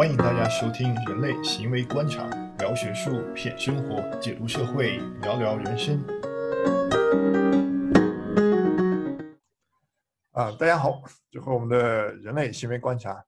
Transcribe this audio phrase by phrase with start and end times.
[0.00, 2.26] 欢迎大家收听《人类行为观察》，
[2.58, 6.02] 聊学术，品生活，解读社会，聊聊人生。
[10.30, 13.22] 啊，大家好，最后我们的人类行为观察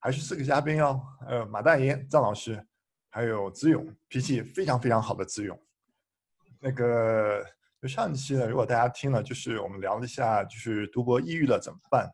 [0.00, 2.60] 还是四个嘉宾哦，呃，马大爷、张老师，
[3.08, 5.56] 还有子勇，脾气非常非常好的子勇。
[6.58, 7.46] 那个
[7.80, 12.10] 就上一期呢，如果大家听了，就是我们聊了一下，就是读博抑郁了怎么办？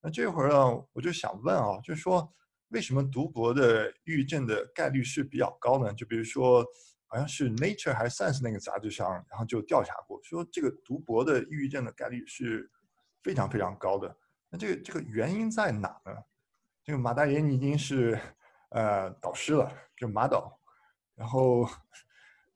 [0.00, 2.28] 那这会儿呢，我就想问啊，就是说。
[2.68, 5.92] 为什么读博的抑郁症的概率是比较高呢？
[5.94, 6.64] 就比如说，
[7.06, 12.70] 好像是 Nature 还是 Science 那个杂志上，然后就调查过，说这个读博的抑郁症的概率是
[13.22, 14.16] 非常非常高的。
[14.50, 16.12] 那这个这个原因在哪呢？
[16.84, 18.18] 这个马大爷，你已经是
[18.70, 20.60] 呃导师了，就马导，
[21.14, 21.68] 然后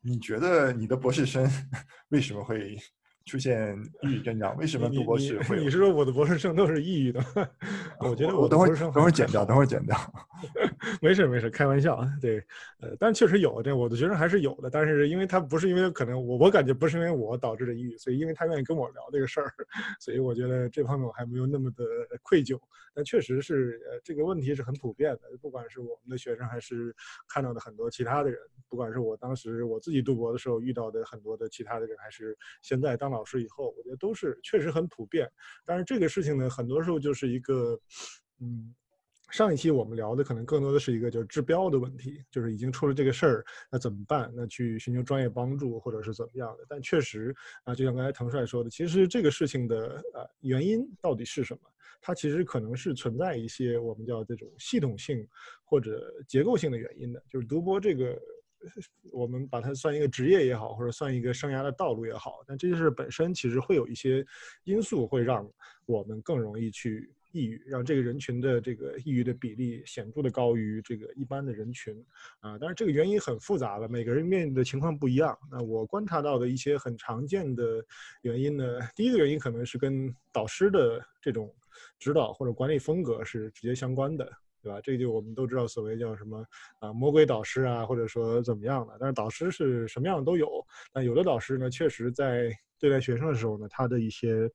[0.00, 1.48] 你觉得你的博士生
[2.08, 2.76] 为什么会？
[3.24, 5.58] 出现抑郁症状，为什么读博士会？
[5.58, 7.24] 你是说我的博士生都是抑郁的？
[8.00, 9.96] 我觉得我等会儿等会儿剪掉，等会儿剪掉。
[11.00, 12.04] 没事没事，开玩笑。
[12.20, 12.38] 对，
[12.80, 14.68] 呃，但确实有，对我的学生还是有的。
[14.68, 19.54] 但是因为他不是因为可能我我感觉不是因为我导致的抑郁，所以因为他愿意跟我聊这个事儿，
[20.00, 21.84] 所以我觉得这方面我还没有那么的
[22.22, 22.60] 愧疚。
[22.94, 26.94] 但确实是，呃，这个问题是很普遍的，不管是我们的学生还是
[27.26, 28.38] 看到的很多其他的人，
[28.68, 33.12] 不管是我当时我自己读博的时候遇到的很多的其他的人，还是现在当。
[33.12, 35.30] 老师以后，我觉得都是确实很普遍。
[35.66, 37.78] 但是这个事情呢，很多时候就是一个，
[38.40, 38.74] 嗯，
[39.32, 44.30] 上一期我们聊的可能更多的是一个就是治标的问题，就是已经出了这个事儿，那怎么办？
[44.36, 46.66] 那去寻求专业帮助，或者是怎么样的？
[46.68, 51.60] 但确实啊，就像刚才滕帅说的，其实这个事情的呃原因到底是什么？
[52.02, 55.26] 它其实可能是存在一些我们叫这种系统性
[55.64, 58.20] 或者结构性的原因的，就是读博这个。
[59.10, 64.24] 我们把它算一个职业也好，或者算一个生涯的道路也好，但这件事本身其实会有一些
[64.62, 65.44] 因素会让
[65.84, 71.94] 我们更容易去抑郁，让这个人群的这个抑郁的比例显著的高于这个一般的人群
[72.40, 72.56] 啊。
[72.58, 75.36] 当然这个原因很复杂了，每个人面临的情况不一样。
[75.50, 77.84] 那我观察到的一些很常见的
[78.22, 81.52] 原因呢，第一个原因可能是跟导师的这种
[81.98, 84.30] 指导或者管理风格是直接相关的。
[84.64, 84.80] 对吧？
[84.80, 86.46] 这就我们都知道，所谓叫什么
[86.78, 88.96] 啊，魔鬼导师啊，或者说怎么样的。
[89.00, 90.64] 但是导师是什么样的都有。
[90.92, 94.48] 但有的导师呢，确实在对待学生的时候呢，他的一些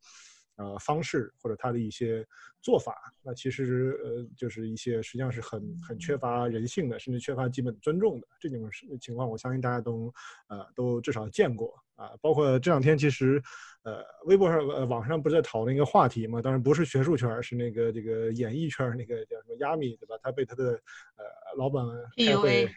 [0.57, 2.23] 呃方式或者他的一些
[2.61, 8.69] 做法，那其实呃就是一些实际上是很很缺乏人性的，甚至缺乏基本尊重的这种
[8.99, 9.27] 情况。
[9.27, 10.13] 我相信大家都
[10.49, 11.73] 呃都至少见过。
[11.97, 13.41] 啊，包括这两天，其实，
[13.81, 16.39] 呃，微博上、呃，网上不是在讨论一个话题嘛？
[16.39, 20.15] 当然不是学术圈，是那个这个演艺圈那个叫什么亚米，对吧？
[20.21, 20.73] 他被他的
[21.15, 21.25] 呃
[21.57, 21.83] 老板
[22.15, 22.69] 开会。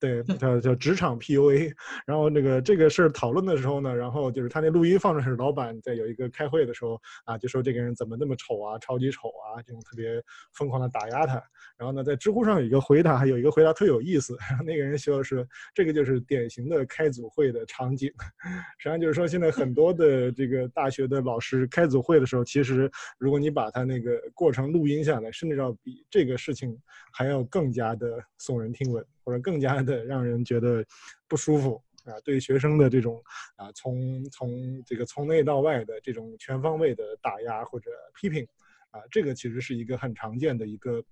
[0.00, 1.72] 对，叫叫职场 PUA，
[2.06, 10.22] 然后那个这个事儿讨论的时候呢，然后就是他那录音放的是老板在有一个开会的时候啊，就说这个人怎么那么丑啊，超级丑啊，这种特别
[10.52, 11.42] 疯狂的打压他。
[11.76, 18.08] 然后呢，在知乎上有一个回答，有一个回答特有意思，那个人说是这个就是典型的开组会的场景。
[18.78, 22.88] 实际上就是说，现在很多的这个大学的老师开组会的时候，其实
[23.18, 26.76] 如果你把他那个过程录音下来，甚至要比这个事情
[27.12, 29.04] 还要更加的耸人听闻。
[29.28, 30.82] 或者更加的 让人觉得
[31.28, 33.22] 不舒服啊，对学生的这种
[33.56, 38.42] 啊，从从这个从内到外的这种全方位的打压或者批评
[38.90, 41.04] 啊，这个其实是一个很常见的一个。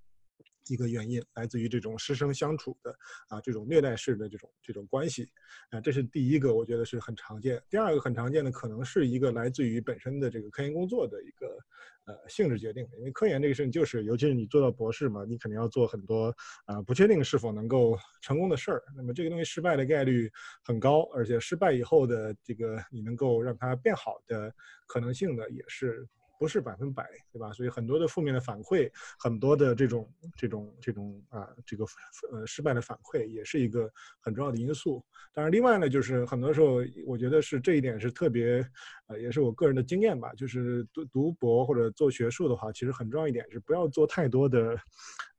[0.68, 2.92] 一个原因来自于这种师生相处的
[3.28, 5.24] 啊这种虐待式的这种这种关系
[5.70, 7.62] 啊，这是第一个，我觉得是很常见。
[7.70, 11.56] 第二个很常见的可能是一个来自于本身的这个科研工作的一个
[12.06, 16.34] 呃性质决定的，因为科研这个事情就是，尤其是你做到博士嘛，你肯定要做很多
[16.64, 18.82] 啊不确定是否能够成功的事儿。
[18.96, 20.30] 那么这个东西失败的概率
[20.64, 24.52] 很高，而且失败以后的这个你能够让它变好的
[24.86, 26.06] 可能性呢也是。
[26.38, 27.52] 不是百分百，对吧？
[27.52, 31.84] 所以很多的负面的反馈，很多的这种这种这种啊，这个
[32.32, 35.04] 呃失败的反馈，也是一个很重要的因素。
[35.32, 38.64] 当然，另外呢，就是很多时候，我觉得是这一点是特别，
[39.06, 40.32] 呃，也是我个人的经验吧。
[40.34, 44.76] 就是读读博或者做学术的话，其实很重要一点是不要做太多的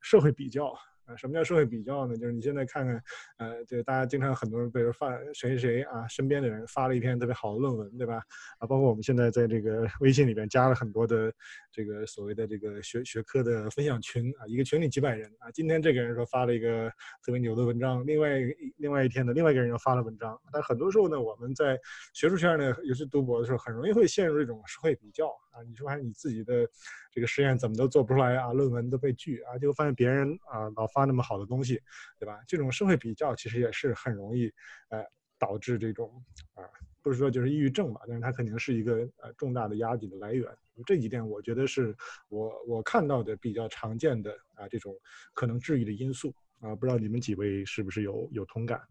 [0.01, 0.73] 社会比较。
[1.07, 2.15] 啊，什么叫社会比较呢？
[2.17, 3.01] 就是你现在看看，
[3.37, 8.21] 呃，就大家经常很多人，比如发谁谁谁啊，身边的人发了一篇特别好的论文，对吧？
[8.59, 11.33] 啊，包括我们现在在这个微信里边加了很多的
[11.71, 15.49] 这个所谓的这个学学科的分享群啊，一个群里几百人啊。
[15.51, 16.89] 今天这个人说发了一个
[17.23, 18.29] 特别牛的文章，另外
[18.75, 20.37] 另外一天呢，另外一个人又发了文章。
[20.51, 21.79] 但很多时候呢，我们在
[22.13, 25.27] 学术圈呢，尤其读博的时候，很容易会陷入一种社会比较。
[25.51, 26.67] 啊，你说还你自己的
[27.11, 28.53] 这个实验怎么都做不出来啊？
[28.53, 31.79] 论文都被拒啊，就发现别人啊老发那么好的东西，
[32.17, 32.39] 对吧？
[32.47, 34.51] 这种社会比较其实也是很容易，
[34.89, 35.05] 呃，
[35.37, 36.11] 导致这种
[36.55, 36.63] 啊，
[37.03, 40.51] 不是说就是抑郁症吧，但是它肯定是一个呃重大的压力的来源。
[40.85, 41.95] 这几点我觉得是
[42.29, 44.91] 我我看到的比较常见的啊这种
[45.33, 48.81] 可能治愈的因素啊，不知道你们几位是不是有有同感？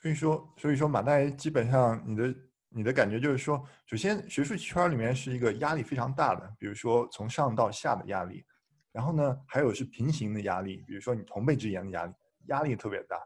[0.00, 2.34] 所以说，所以说马大基本上你的
[2.70, 8.44] 你的感觉就是说，首先学术圈里面是一个压力非常大的，比如说从上到下的压力，
[8.92, 12.12] 然后呢还有是平行的压力，比如说你同辈之间的压力，
[12.46, 13.16] 压力特别大。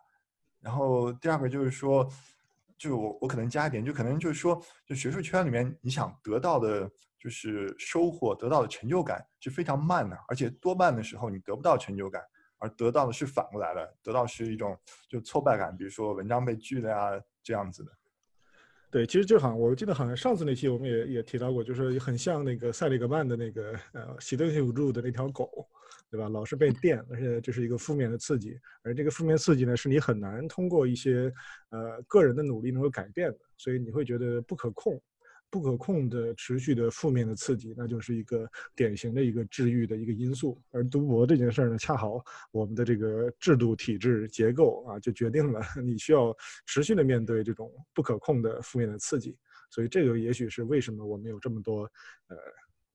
[0.61, 2.09] 然后第二个就是说，
[2.77, 12.23] 就我我可能加一点，就可能就是说，就学术圈里面你想得到的就是收获，得到的成就感是非常慢的，而且多半的时候你得不到成就感。
[12.59, 17.93] 而得到的是反过来的，得到是一种就挫败感，比如说文章被拒了呀，这样子的。
[18.95, 25.51] 对，其实就好像我记得好像上次那期我们也也提到过，就是很像那个塞里格曼的那个呃习得性无助的那条狗，
[26.09, 26.29] 对吧？
[26.29, 31.29] 老是被电，而且这是一个负面的刺激，而这个负面刺激呢，是你很难通过一些
[31.71, 35.03] 呃个人的努力能够改变的，所以你会觉得不可控。
[35.55, 40.61] 不可控的持续的负面的刺激，那就是一个典型的一个治愈的一个因素。
[40.73, 42.21] 而读博这件事儿呢，恰好
[42.51, 46.37] 我们的这个制度、体制、结构啊，就决定了 你需要
[46.67, 49.39] 持续的面对这种不可控的负面的刺激。
[49.71, 51.83] 所以这个也许是为什么我们有这么多
[52.27, 52.37] 呃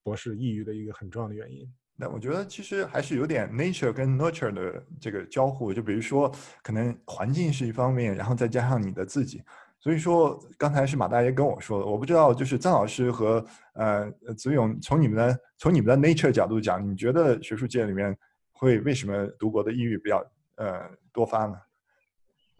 [0.04, 1.66] 博士抑郁的一个很重要的原因。
[1.96, 6.30] 那我觉得其实还是有点 nature 跟 nurture 的这个交互，就比如说
[6.62, 9.42] 可能环境是一方面，然后再加上你的自己。
[9.80, 13.44] 所以说，刚才是马大爷跟我说的，我不知道，就是张老师和
[13.74, 18.16] 呃子勇，从你们的从你们的 nature 角度讲，你觉得学术界里面
[18.52, 20.22] 会为什么读博的抑郁比较
[20.58, 20.81] 呃
[21.14, 21.56] 多发呢？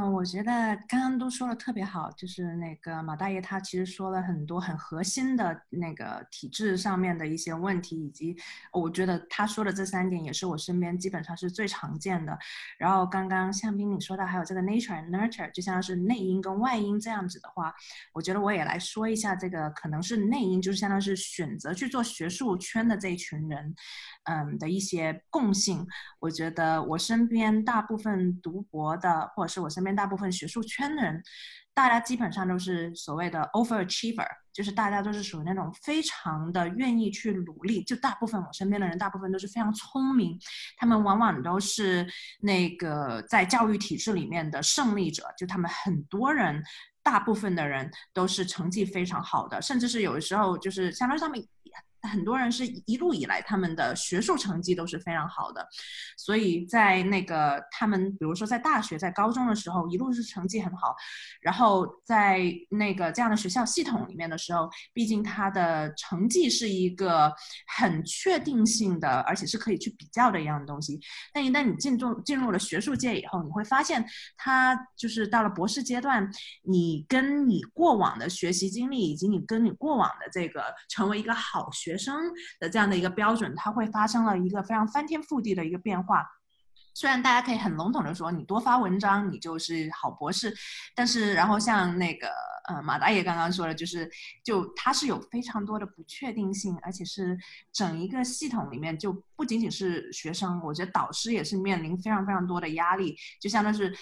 [0.02, 8.34] 嗯，我觉得刚刚都说的特别好，就是那个马大爷他其实说了很多很核心的那个体制上面的一些问题，以及
[8.72, 12.38] 我觉得他说的这三点也是我身边基本上是最常见的。
[12.78, 17.76] 然后刚刚向斌你说到还有这个 nature and nurture，就像是内因跟外因这样子的话，
[18.14, 23.76] 我觉得我也来说一下这个可能是内因，就是相当于是选择去做学术圈的这一群人，
[24.24, 25.86] 嗯的一些共性。
[26.22, 29.89] 我觉得我身边大部分读博的，或者是我身边。
[29.96, 31.22] 大部分学术圈的人，
[31.74, 37.84] 大家基本上都是所谓的 overachiever，就是大家都是属于那种非常的愿意去努力。
[37.84, 40.38] 就大部分我身边的人，大部分都是非常聪明，
[40.78, 42.08] 他们往往都是
[42.42, 45.24] 那个在教育体制里面的胜利者。
[45.38, 46.64] 就他们很多人，
[47.04, 51.44] 大部分的人都是成绩非常好的，甚至是有的时候就是相当于他们。
[52.02, 55.68] 很多人是一路以来他们的学术成绩都是非常好的，
[56.18, 60.96] 所以在那个他们比如说在大学在高中的时候一路是成绩很好，
[61.42, 67.34] 然后在那个这样的学校系统里面的时候，毕竟他的成绩是一个
[67.78, 70.98] 很确定性的，而且是可以去比较的一样东西。
[71.34, 74.06] 但一旦你进入进入了学术界以后，你会发现
[74.38, 76.32] 他就是到了博士阶段，
[76.64, 81.89] 你跟你过往的学习经历以及你跟你过往的这个成为一个好学。
[81.90, 86.24] 学生的这样的一个标准，它会发生了一个非常翻天覆地的一个变化。
[86.94, 90.54] 虽然大家可以很笼统的说，你多发文章，你就是好博士，
[90.94, 92.28] 但是然后像那个
[92.68, 94.08] 呃马大爷刚刚说的，就是
[94.44, 97.36] 就它是有非常多的不确定性，而且是
[97.74, 103.96] 整一个系统里面就不仅仅是学生，我觉得导师也是面临非常非常多的压力，就相当是。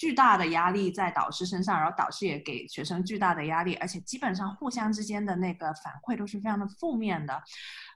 [0.00, 7.42] 巨大的压力在导师身上，然后导师也给学生巨大的压力，而且基本上互相之间的那个反馈都是非常的负面的。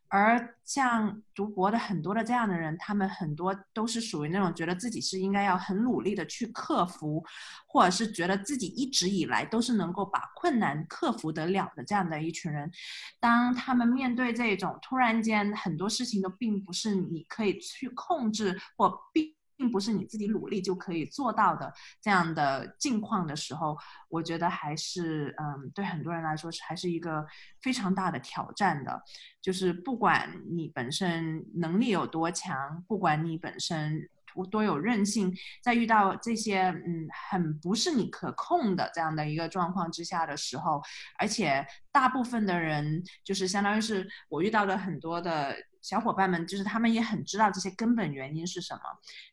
[0.08, 7.24] 而像读博的很多的这样的人，他们很多都是属于那种觉得自己是应该要很努力的去克服，
[7.67, 12.70] 或者是觉得自己一直以来都是能够把困难克服得了的这样的一群人。
[13.19, 19.34] 当他们面对这种突然间很多事情都并不是你可以去控制或并。
[19.64, 23.74] 并不是你自己努力就可以做到的这样的境况的时候，
[24.10, 27.26] 我觉得还是嗯，对很多人来说是还是一个
[27.62, 29.02] 非常大的挑战的。
[29.40, 34.06] 就是不管你本身能力有多强，不管你本身
[34.50, 40.82] 多有韧性，在遇到这些嗯很不是你可控的这样的一个状况之下的时候，
[41.18, 45.56] 而且大部分的人就是相当于是我遇到的很多的。
[45.84, 48.81] 小伙伴们就是他们也很知道这些根本原因是什么，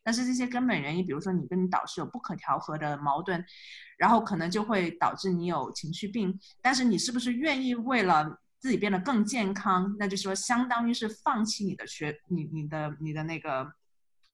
[0.02, 3.42] 但是这些根本原因，比如说你跟你导师有不可调和的矛盾，
[3.96, 6.38] 然后可能就会导致你有情绪病。
[6.60, 13.72] 但是你是不是愿意为了自己变得更健康，那就说相当于是放弃你的学你你的你的那个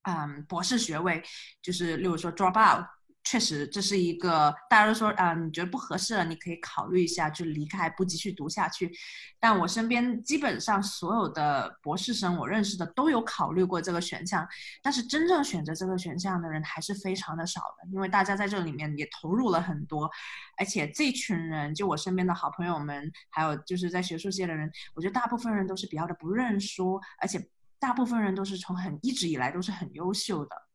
[0.01, 1.23] 嗯博士学位，
[1.61, 2.85] 就是例如说 drop out。
[3.23, 8.91] 确实，这是一个大家都说啊，你觉得不合适了，你可以考虑一下，就离开，不继续读下去。
[9.39, 14.47] 但我身边基本上所有的博士生，我认识的都有考虑过这个选项，
[14.81, 20.09] 但是真正选择这个选项的人还是非常的少的，因为大家在这里面也投入了很多，
[20.57, 27.47] 而且这群人，就我身边的好朋友们，还有就是在学术界的人，我觉得大部分人都是比较的不认输，而且
[27.77, 30.68] 大部分人都是从很一直以来都是很优秀的。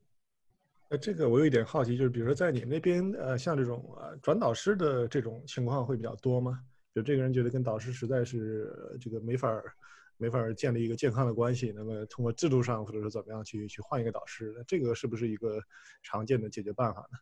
[0.98, 6.60] 这个我有一点好奇，就是比如说在你们那边，呃，像这种呃转导师的这种情况会比较多吗？
[6.94, 9.64] 就这个人觉得跟导师实在是这个没法儿
[10.16, 15.60] 没法儿建立一个健康的关系，那么通过制度上或者是怎么样去去换一个导师，这个是不是一个
[16.02, 17.18] 常见的解决办法呢？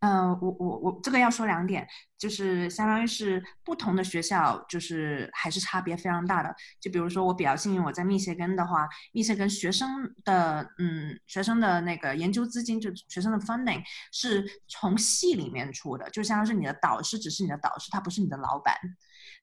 [0.00, 6.56] 嗯，我我我这个要说两点，就是相当于是不同的学校，就是还是差别非常大的。
[6.80, 18.74] 就比如说我比较幸运，我在密歇根的话，密歇根学生的嗯学生的那个研究资金，就学生的 funding 是从系里面出的，就相当于是你的导师只是你的导师，他不是你的老板。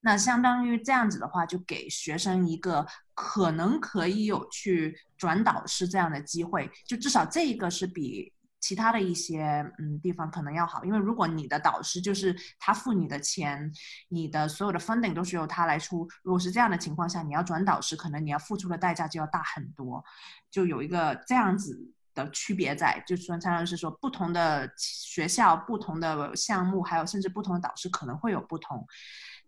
[0.02, 2.84] 那相当于这样子的话，就给学生一个
[3.14, 8.34] 可能可以有去转导师这样的机会，就至少这一个是比。
[8.68, 13.72] 其他的一些嗯地方可能要好，因为如果你的导师就是他付你的钱，
[14.10, 20.04] 你的所有的 funding 都是由他来出，如果是这样的情况下，你要转导师，可能你要付出的代价就要大很多，
[20.52, 21.80] 就有一个这样子
[22.14, 28.86] 的区别在，就是说相当于是说不同的学校、不同的项目，还有甚至不同的导师可能会有不同，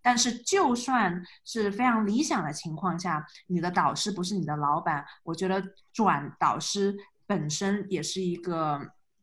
[0.01, 5.61] 但是就算是非常理想的情况下，你的导师不是你的老板，我觉得
[5.91, 6.95] 转导师
[7.27, 8.79] 本身也是一个。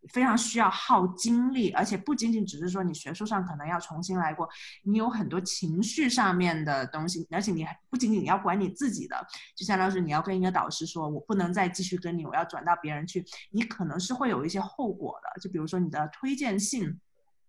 [0.09, 4.49] 非常需要耗精力，而且不仅仅只是说你学术上可能要重新来过，
[4.83, 9.17] 你有很多情绪上面的东西，而且你不仅仅要管你自己的，
[9.55, 17.01] 就相当于是你要跟一个导师说，我不能再继续跟你，我要转到别人去，你可能是会有一些后果的，就比如说你的推荐信，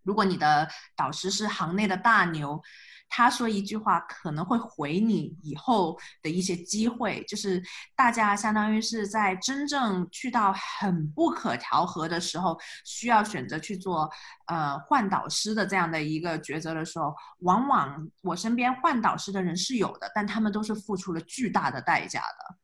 [0.03, 2.61] 如果你的导师是行内的大牛。
[3.09, 7.61] 他说一句话可能会毁你以后的一些机会，就是
[7.95, 14.09] 大家相当于是在真正去到很不可调和的时候，需要选择去做
[14.47, 22.55] 呃换导师的这样的一个抉择的时候，往往我身边换导师的人是有的，但他们都是付出了巨大的代价的。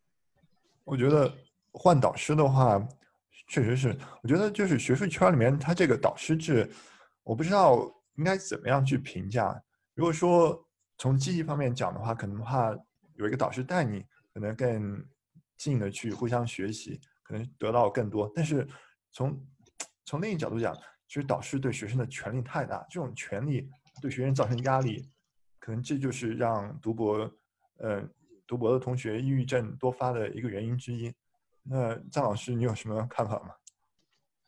[0.84, 1.34] 我觉得
[1.72, 2.80] 换导师的话，
[3.48, 6.70] 确实是，我觉得就是学术圈里面他这个导师制，
[7.24, 7.80] 我不知道
[8.16, 9.60] 应该怎么样去评价。
[9.96, 12.76] 如果说从积极方面讲的话，可能的话
[13.16, 15.06] 有一个导师带你，可能更
[15.58, 18.32] 近的去互相学习，可能得到更多。
[18.36, 18.68] 但是
[19.12, 19.40] 从
[20.06, 20.74] 从另一角度讲，
[21.08, 23.70] 其实导师对学生的权力太大，这种权力
[24.02, 25.08] 对学生造成压力，
[25.60, 27.32] 可能这就是让读博，
[27.78, 28.04] 呃，
[28.48, 31.14] 读博的同学抑郁症多发的一个原因之一。
[31.62, 33.54] 那张老师，你有什么看法吗？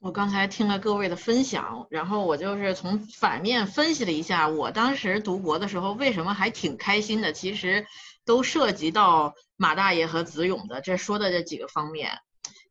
[0.06, 7.34] 我刚才听了各位的分享，然后我就是从反面分析了一下，我当时读博的时候为什么还挺开心的。
[7.34, 7.88] 其实
[8.24, 12.20] 都涉及到马大爷和子勇的这说的这几个方面。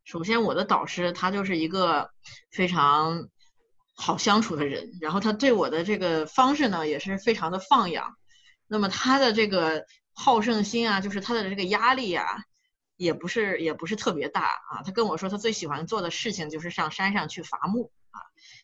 [0.04, 2.08] 首先，我的导师他就是一个
[2.52, 3.28] 非常
[3.96, 8.14] 好相处的人，然后他对我的这个方式呢也是非常的放养。
[8.68, 12.24] 那么他的这个好胜心啊，就是他的这个压力啊。
[12.96, 18.20] 也不是也不是特别大啊，他跟我说他最喜欢做的事情就是上山上去伐木啊，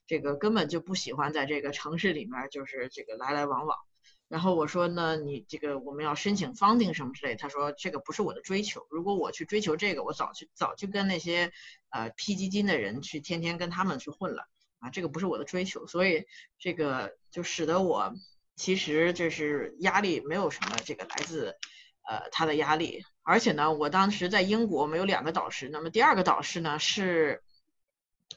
[0.07, 3.77] 这个根本就不喜欢在这个城市里面就是这个来来往往。
[4.29, 11.51] 然后我说呢，你这个我们要申请 funding 什么之类，他说这个不是我的追求，如果我去追求这个，我早去早就跟那些
[11.89, 14.47] 呃批基金的人去天天跟他们去混了
[14.79, 16.27] 啊，这个不是我的追求，所以
[16.61, 18.15] 这个就使得我
[18.55, 21.57] 其实就是压力没有什么这个来自
[22.09, 23.03] 呃他的压力。
[23.31, 25.69] 而且呢，我当时在英国，我们有两个导师。
[25.69, 27.45] 那么第二个导师呢，是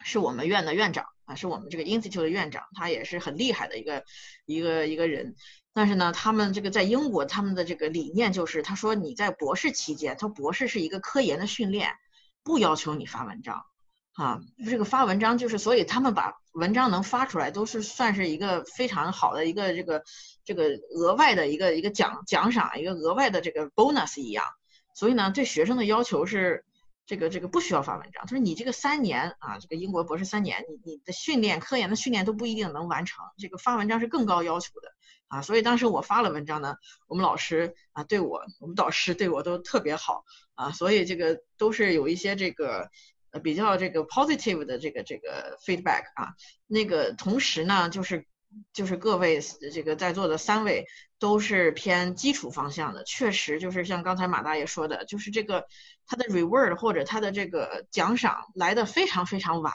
[0.03, 4.03] 是我们院的院长啊，是我们这个 institute 的院长，他也是很厉害的一个
[4.45, 5.35] 一个一个人。
[5.73, 11.95] 但是呢，他们这个在英国，他们的这个理念就是，他说你在博士期间，他博士是一个科研的训练，
[12.43, 13.65] 不要求你发文章。
[14.13, 20.03] 啊，这个发文章就是，所以他们把文章能发出来，都是算是一个非常好的一个这个
[20.45, 24.45] 这个额外的一个一个奖奖赏，一个额外的这个 bonus 一样。
[24.93, 26.65] 所以呢，对学生的要求是，
[27.05, 28.23] 这个这个不需要发文章。
[28.25, 34.93] 他说你这个三年啊，这个英国博士三年，你你的训练、科研的训练都不一定能完成，这个发文章是更高要求的
[35.27, 35.41] 啊。
[35.41, 36.75] 所以当时我发了文章呢，
[37.07, 40.23] 我们老师啊对我，我们导师对我都特别好
[40.55, 42.89] 啊，所以这个都是有一些这个
[43.31, 46.33] 呃比较这个 positive 的这个这个 feedback 啊。
[46.67, 48.25] 那个同时呢，就是。
[48.71, 49.39] 就是各位
[49.71, 50.85] 这个在座的三位
[51.19, 55.65] 都是偏基础方向的，确实就是像刚才马大爷说的，就是这个
[56.05, 59.73] 他的 reward 或者他的这个奖赏来的非常非常晚，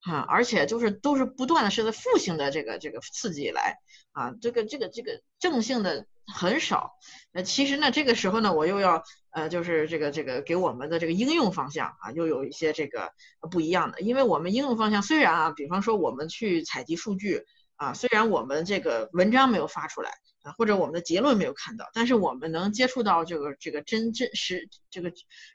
[0.00, 3.76] 啊，而且就是都是不断的是在负性的这个这个刺激来，
[4.12, 6.92] 啊，这个这个这个正性的很少。
[7.32, 13.12] 那其实呢，这个时候呢，我又要呃，就是这个这个给我们的这个应用方向啊，又有一些这个
[13.50, 17.44] 不一样的，因为我们应用方向虽然啊，比方说我们去采集数据。
[17.78, 20.10] 啊，虽然我们这个文章没有发出来
[20.42, 25.12] 啊，或者我们的结论没有看到，但是我们能接触到这个这个真真实这个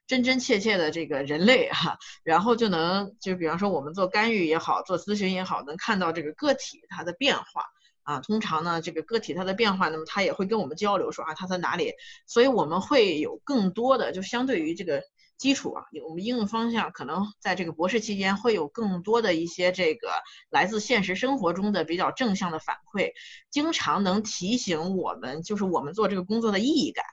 [0.08, 7.66] 真真切切的这个人类哈，然后就能就比方说我们做干预也好，做咨询也好，能看到这个个体它的变化
[8.04, 8.22] 啊。
[8.22, 11.92] 通常呢，这个个体它的变化，那么它也会跟我们交流说啊，它在哪里，
[12.26, 15.04] 所以我们会有更多的就相对于这个。
[15.44, 20.08] 基础啊，我们应用方向可能在这个博士期间会有更多的一些这个
[20.50, 23.12] 来自现实生活中的比较正向的反馈，
[23.50, 27.04] 经常能提醒我们，就是我们做这个工作的意义感。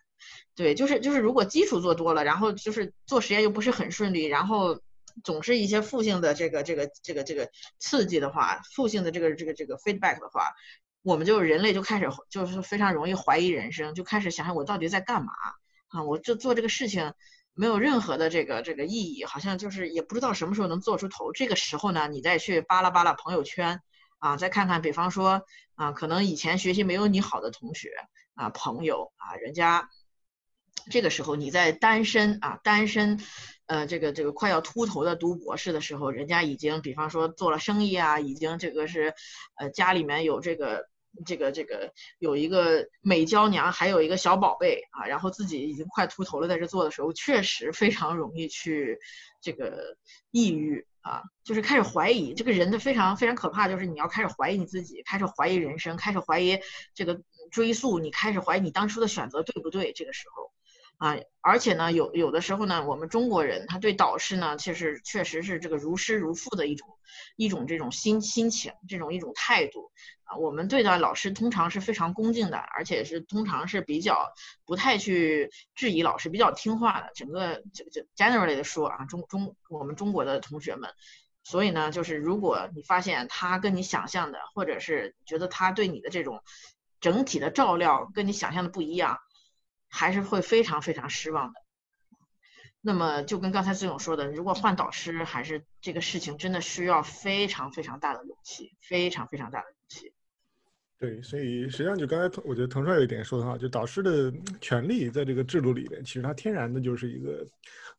[0.55, 4.81] 对，就是就是如果基础做多了，然后就是做实验又不是很顺利，然后
[5.25, 10.53] 总是一些负性的这个这个这个这个刺激的话，负性的这个这个这个 feedback 的话，
[11.03, 15.33] 我们就人类就开始就是非常容易怀疑人生，就开始想想我到底在干嘛
[15.89, 16.05] 啊？
[16.05, 17.13] 我就做这个事情。
[17.55, 21.33] 没有任何的这个这个意义，好像就是也不知道什么时候能做出头。
[21.33, 23.83] 这个时候呢，你再去扒拉扒拉朋友圈
[24.19, 25.43] 啊，再看看，比方说
[25.75, 27.91] 啊，可能以前学习没有你好的同学
[28.35, 29.91] 啊、朋友啊，人家
[30.91, 33.21] 这个时候你在单身啊，单身，
[33.67, 39.15] 呃，这个这个快要秃头的读博士的时候，人家已经比方说做了生意啊，已经这个是
[39.57, 40.89] 呃家里面有这个。
[41.27, 48.99] 这个这个有一个美娇娘，还有一个小宝贝啊，然后自己已经快秃头了，在这做的时候，确实非常容易去
[49.41, 49.97] 这个
[50.31, 56.59] 抑郁啊，就是开始怀疑这个人的非常非常可怕，就是你要开始怀疑你自己，开始怀疑人生，开始怀疑
[56.95, 59.93] 这个追溯，你开始怀疑你当初的选择对不对？
[59.93, 60.53] 这个时候
[61.01, 66.87] 啊，而且呢，有有的时候呢，我们中国人他对导师呢，其实确实是这个如师如父的一种
[67.37, 69.91] 一种这种心心情，这种一种态度
[70.25, 70.37] 啊。
[70.37, 74.35] 我们对待老师通常是非常恭敬的，而且是通常是比较
[74.67, 77.11] 不太去质疑老师，比较听话的。
[77.15, 80.91] 整个就就 generally 的说啊，中中我们中国的同学们，
[81.45, 86.43] 所以呢，就是如果你发现他跟你想象的，或者是觉得他对你的这种
[87.01, 89.19] 整体的照料跟你想象的不一样，
[89.91, 91.61] 还是会非常非常失望的。
[92.81, 100.15] 那么就跟刚才孙勇说的，如果换导师，还是这个事情真的需要非常非常大的勇气，非常非常大的勇气。
[101.01, 107.47] 对，所以实际上就刚才我觉得滕帅有一点说的好，就导师的权利在这个制度里面，其实他天然的就是一个，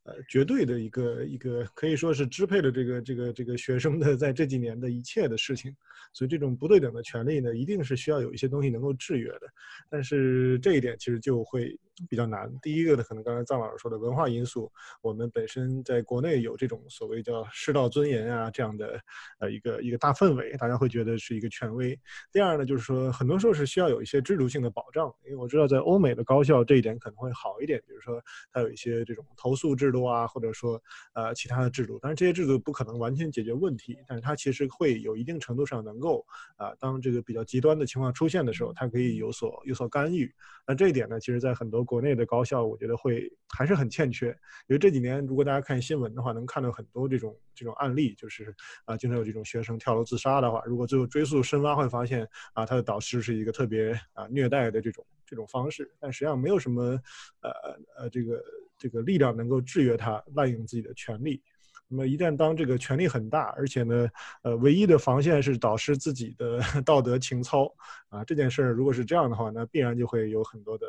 [0.04, 5.76] 呃，绝对的一个一个可以说是支配了这个这个这个学生的 在这几年的一切的事情。
[6.14, 9.42] 所以这种不对等的权利呢，一定是需要有一些东西能够制约的。
[9.90, 11.76] 但是这一点其实就会。
[12.10, 12.52] 比较难。
[12.64, 14.72] 第一个呢，可能刚才臧老师说的文化因素，
[15.04, 19.00] 我们本身在国内有这种所谓叫师道尊严啊这样的
[19.40, 21.96] 呃一个一个大氛围，大家会觉得是一个权威。
[22.32, 30.82] 第二呢，就是说很多时候是需要有一些制度性的保障，因为我知道在欧美的高校这一点可能会好一点，比如说它有一些这种投诉制度啊，或者说
[31.14, 32.00] 呃其他的制度。
[32.02, 36.26] 但是这些制度不可能完全解决问题，但是它其实会有一定程度上能够
[36.58, 40.34] 啊，当这个比较极端的情况出现的时候，它可以有所有所干预。
[40.68, 44.28] 那这一点呢，其实在很多国内的高校，我觉得会还是很欠缺。
[44.68, 48.52] 因为这几年，如果大家看新闻的话，能看到很多这种这种案例，就是
[48.86, 55.94] 啊，经常有这种学生跳楼自杀的话，如果最后追溯深挖，会发现啊，他的导师是一个特别啊虐待的这种这种方式。
[56.00, 57.00] 但实际上没有什么
[57.42, 57.52] 呃
[57.96, 58.44] 呃这个
[58.80, 61.40] 这个力量能够制约他滥用自己的权利。
[61.88, 64.10] 那么一旦当这个权力很大，而且呢，
[64.42, 67.72] 呃，唯一的防线是导师自己的 道德情操
[68.10, 70.88] 啊，这件事儿如果是这样的话，那必然就会有很多的。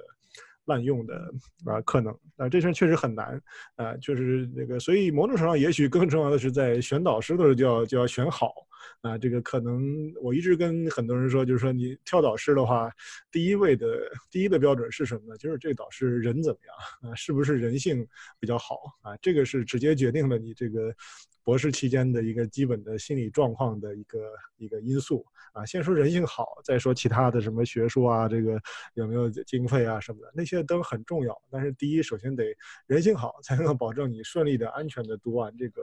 [0.66, 1.14] 滥用的
[1.64, 2.12] 啊可能。
[2.37, 3.40] 啊这事儿确实很难
[3.77, 8.53] 啊就是那个所以某种程度上也许更重要的是在选导师的时候就要就要选好。
[9.01, 12.90] 啊这个可能我一直跟很多人说就是说你挑导师的话
[13.31, 13.87] 第一位的
[14.29, 15.37] 第一的标准是什么呢？
[15.37, 17.12] 就是这个导师人怎么样？
[17.12, 18.05] 啊是不是人性
[18.40, 18.77] 比较好？
[19.03, 20.92] 啊这个是直接决定了你这个
[21.44, 24.18] 博士期间的一个基本的心理状况的一个
[24.57, 25.24] 一个因素。
[25.52, 28.59] 啊，先说人性好，再说其他的什么学术啊，这个
[28.94, 31.38] 有没有经费啊什么的，那些都很重要。
[31.50, 35.83] 但是第一，首先得人性好，才能保证你顺利的、安全的读完这个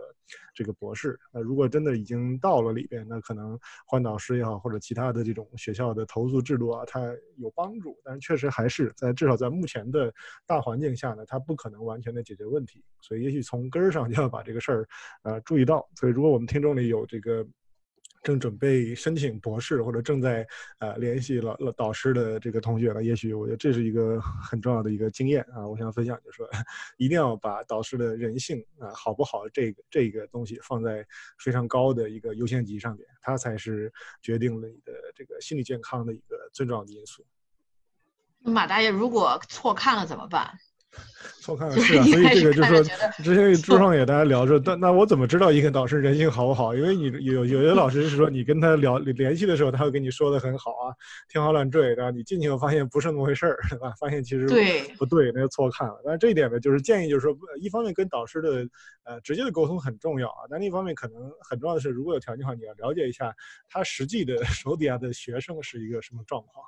[0.55, 1.19] 这个博士。
[1.31, 6.99] 那如果真的已经到了里边，那可能换导师也好，或者其他的这种学校的投诉制度啊，它
[7.37, 7.95] 有帮助。
[8.03, 10.11] 但是确实还是在至少在目前的
[10.47, 12.83] 大环境下呢，它不可能完全的解决问题。
[13.01, 14.87] 所以也许从根儿上就要把这个事儿
[15.21, 15.89] 呃注意到。
[15.95, 17.43] 所以如果我们听众里有这个。
[18.21, 20.45] 正准备申请博士或者正在
[20.79, 26.45] 呃联系老老导师的这个同学呢，也许我觉得这是一个很重要的一个经验啊，我想分享，就是说
[26.99, 31.07] 一定要把导师的人性啊好不好这个这个东西放在
[31.37, 33.89] 非常高的一个优先级上面，它才是
[34.21, 37.25] 决定了你的这个心理健康的一个最重要的因素。
[38.41, 40.59] 马大爷如果错看了怎么办？
[41.41, 42.83] 错看了是啊，所以这个就说
[43.23, 46.75] 之前朱上也大家聊着，但那我怎么知道一个导师人性好不好？
[46.75, 50.93] 因为你有有些老师是说你跟他聊联系的时候，他会跟你说的很好啊，
[51.29, 52.11] 天花乱坠，然后？
[52.11, 53.93] 你进去后发现不是那么回事儿，对吧？
[53.99, 54.47] 发现其实
[54.97, 56.01] 不对，那就错看了。
[56.03, 58.67] 但是这一点呢，就是建议就是说，一方面跟导师的
[59.03, 63.33] 呃直接的沟通很重要啊，但另一方面可能很重要的是，如果有条件的话，你要了解一下
[63.69, 66.65] 他实际的手底下的学生是一个什么状况。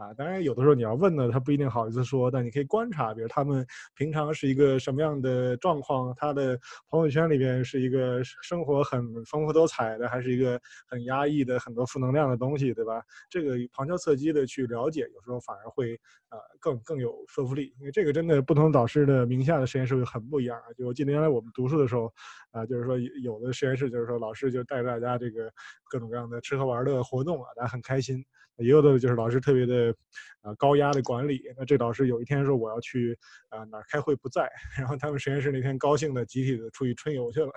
[0.00, 6.58] 啊，当然有的时候你要问呢，他不一定好意思说，但你可以观察，比如他们平常是一个什么样的状况，他的
[6.88, 10.58] 朋友圈里边是一个生活很丰富多彩的，还是一个
[10.88, 13.02] 很压抑的很多负能量的东西，对吧？
[13.28, 15.92] 这个旁敲侧击的去了解，有时候反而会
[16.30, 20.72] 呃更更有说服力，因为这个真的不同导师的名下的实验室很不一样啊。
[20.78, 22.10] 就我记得原来我们读书的时候，
[22.52, 25.52] 啊，就是说有的实验室就是说老师就带着大家这个
[25.90, 28.24] 各种各样的吃喝玩乐活动啊，大家很开心。
[28.60, 29.94] 也有的就是老师特别的，
[30.42, 31.42] 呃高压的管理。
[31.56, 33.18] 那这老师有一天说我要去
[33.48, 37.52] 啊哪儿开会不在， 然后他们实验室那天高兴的集体的出去春游去了，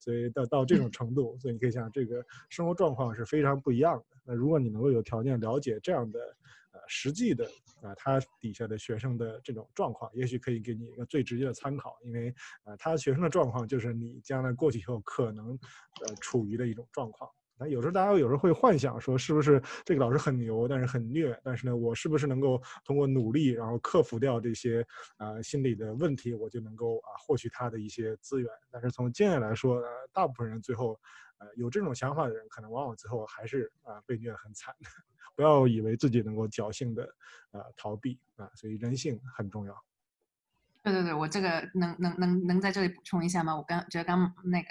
[0.00, 4.16] 所以到到这种程度，所以你可以想这个生活状况是非常不一样的。
[4.24, 6.18] 那如果你能够有条件了解这样的
[6.72, 7.44] 呃实际的
[7.82, 12.34] 啊他底下的学生的这种状况，也许可以给你一个最直接的参考，因为
[12.64, 15.58] 啊他学生的状况就是你将来过去以后可能
[16.06, 17.30] 呃处于的一种状况。
[17.58, 28.48] 那有时候大家有时候会幻想说，是不是这个老师很牛，但是很虐，但是呢，我是不是能够通过努力，然后克服掉这些啊心理的问题，我就能够啊获取他的一些资源？
[28.70, 30.98] 但是从经验来说，呃，大部分人最后，
[31.38, 34.72] 呃，有这种想法的人，可能往往最后还是啊被虐得很惨。
[35.34, 37.04] 不要以为自己能够侥幸的
[37.50, 39.76] 啊逃避啊，所以人性很重要。
[40.82, 43.56] 对对对，我这个能能能能在这里补充一下吗？
[43.56, 44.68] 我刚觉得刚那个。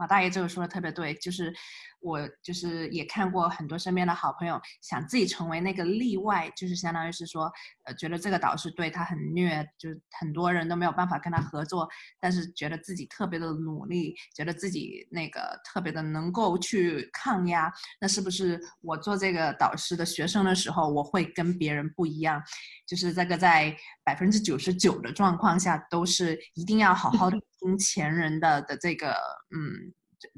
[0.00, 1.54] 马大爷这个说的特别对，就是
[2.00, 7.50] 我就是也看过很多身边的好朋友想自己成为那个例外，就是相当于是说，
[7.84, 22.42] 呃，觉得这个导师对他很虐，就是很多人都没有办法跟他合作，但是觉得自己特别的努力，觉得自己那个特别的能够去抗压，那是不是我做这个导师的学生的时候，我会跟别人不一样？
[22.86, 27.38] 就是这个在百分之九十九的状况下，都是一定要好好的。
[27.62, 29.10] 听前人的的这个，
[29.50, 29.92] 嗯，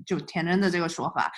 [0.07, 1.31] 就前人的这个说法，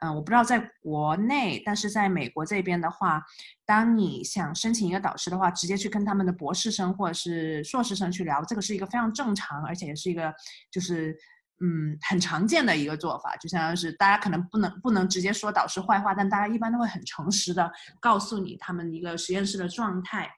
[0.00, 3.22] 嗯，我不知道在国内，但是在美国这边的话，
[3.64, 10.32] 当你想申请一个导师的话，直接去跟他们的博士生或者是硕士生去聊，这个是一个非常正常，而且也是一个
[10.70, 11.16] 就是
[11.60, 20.30] 嗯很常见的一个做法，就相当于是大家可能不能不能直接说导师坏话，但大家一般都会很诚实的告诉你他们一个实验室的状态。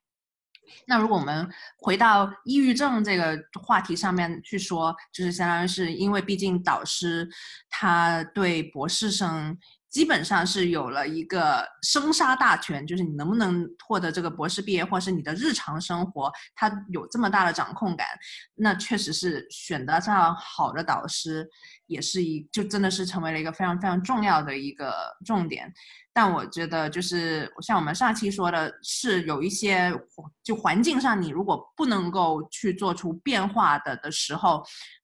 [0.87, 1.49] 那如果我们
[1.79, 7.29] 回到抑郁症这个话题上面去说，就是相当于是因为毕竟导师
[7.69, 9.57] 他对博士生
[9.95, 18.09] 基本上是有了一个生杀大权，就是你能不能获得这个博士毕业，或是你的日常生活，他有这么大的掌控感，
[18.57, 21.49] 那确实是选择上好的导师，
[21.87, 24.93] 也是一就真的是成为了一个非常非常重要的一个
[25.25, 25.73] 重点。
[26.13, 29.97] 但我觉得，就是像我们上期说的，是有一些
[30.43, 34.61] 就环境上，你如果不能够去做出变化的的时候，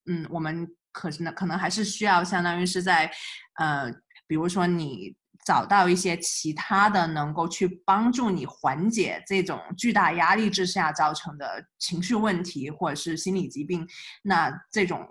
[0.06, 3.08] 嗯，我们可能可能还是需要相当于是在，
[3.60, 3.88] 呃，
[4.30, 5.12] 比如说你
[5.44, 13.84] 找到一些其他的能够去帮助你缓解这种巨大压力之下造成的情绪问题或者是心理疾病，
[14.22, 15.04] 那这种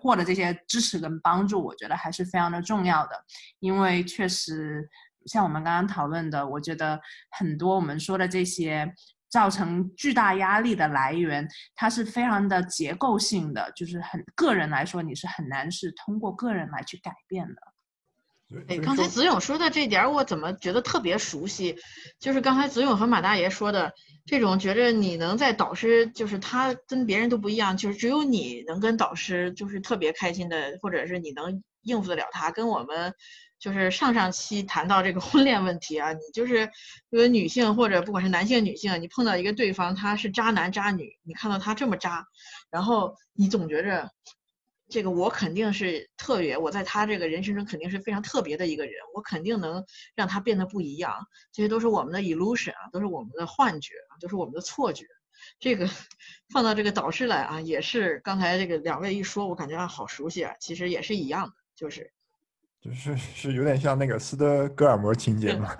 [0.00, 3.12] 获得这些支持跟帮助，我觉得还是非常的重要的，
[3.60, 4.90] 因为确实。
[5.28, 7.00] 像我们刚刚讨论的，我觉得
[7.32, 8.88] 很多我们说的这些
[9.28, 17.60] 造成巨大压力的来源，它是非常的结构性的，就是很个人来说，你是很难是通过个人来去改变的。
[18.68, 21.76] 哎，刚才子勇说的这点，我怎么觉得特别熟悉？
[22.20, 23.92] 就是刚才子勇和马大爷说的
[24.24, 33.14] 这种，觉着你能在导师，就是他跟别人都不一样，就是只有你能跟导师就是特别开心的，或者是你能应付得了他，跟我们。
[33.58, 36.68] 就是上上期谈到这个婚恋问题啊，你就是
[37.08, 42.26] 因为女性或者不管是男性女性，你碰到一个对方他是渣男渣女，你看到他这么渣，
[42.70, 44.10] 然后你总觉着
[44.88, 51.12] 这个我肯定是特别，我在他这个人生中肯定是非常特别的一个人，我肯定能让他变得不一样。
[51.52, 55.04] 这些都是我们的 illusion 啊，都是我们的幻觉啊，都是我们的错觉。
[55.58, 55.88] 这个
[56.52, 62.12] 放到这个导师来啊，也是刚才这个两位一说，我感觉啊好熟悉啊，其实也是一样的，就是。
[62.78, 65.74] 就是是有点像那个斯德哥尔摩情节嘛，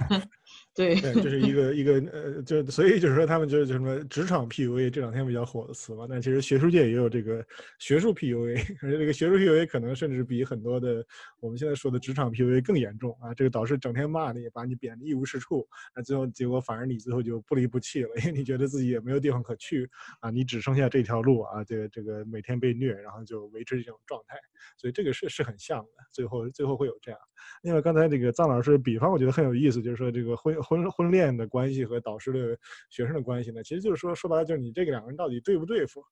[0.74, 6.06] 对，对，这是一个一个呃，就所以就是说他们就是什么职场 PUA 这两天比较火的词嘛。
[6.08, 7.44] 但其实学术界也有这个
[7.78, 11.04] 学术 PUA，而且这个学术 PUA 可能甚至比很多的
[11.40, 13.34] 我们现在说的职场 PUA 更严重啊。
[13.34, 19.86] 这个导师整天骂你，把你贬得一无是处，那最后结果反而你最后就不离不弃了，因为你觉得自己也没有地方可去
[20.20, 24.38] 啊，你只剩下这条路啊，这个这个每天被虐，然后就维持这种状态。
[24.78, 27.20] 所以这个是是很像的，最后最后会有这样。
[27.62, 32.58] 另外，刚才这个臧老师比方，我觉得很有意思，就是说这个婚婚婚恋的关系和导师的
[32.90, 36.02] 学生的关系呢，其实就是说说白了，就是你这个两个人到底对不对付。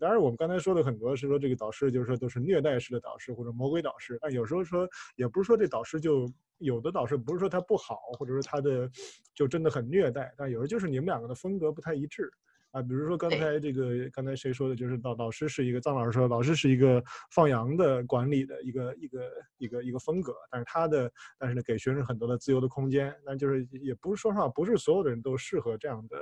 [0.00, 8.90] 当然我们刚才说的很多是说这个导师就是说都是虐待式的导师或者魔鬼导师，但有时候说也不是说这导师就有的导师不是说他不好，或者说他的
[9.34, 12.32] 就真的很虐待，但有时候就是你们两个的风格不太一致。
[12.72, 26.16] 啊，比如说刚才这个，刚才谁说的，就是老老师是一个，臧老师说，老师是一个放羊的管理的一个一个一个一个风格，但是他的，但是呢，给学生很多的自由的空间，那就是也不是说实话，不是所有的人都适合这样的